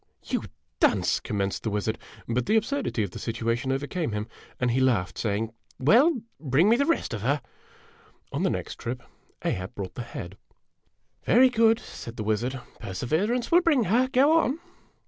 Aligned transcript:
O 0.01 0.09
"You 0.33 0.43
dunce!" 0.79 1.19
commenced 1.19 1.61
the 1.61 1.69
wizard; 1.69 1.99
but 2.27 2.47
the 2.47 2.55
absurdity 2.55 3.03
of 3.03 3.11
the 3.11 3.19
situation 3.19 3.71
overcame 3.71 4.13
him, 4.13 4.27
and 4.59 4.71
he 4.71 4.79
laughed, 4.79 5.15
saying: 5.15 5.53
"Well, 5.77 6.23
bring 6.39 6.69
me 6.69 6.75
the 6.75 6.87
rest 6.87 7.13
of 7.13 7.21
her!" 7.21 7.39
On 8.33 8.41
the 8.41 8.49
next 8.49 8.79
trip, 8.79 9.03
Ahab 9.45 9.75
brought 9.75 9.93
the 9.93 10.01
head. 10.01 10.37
"Very 11.23 11.51
good," 11.51 11.77
said 11.77 12.17
the 12.17 12.23
wizard; 12.23 12.59
"perseverance 12.79 13.51
will 13.51 13.61
bring 13.61 13.83
her. 13.83 14.07
Go 14.11 14.39
on." 14.39 14.59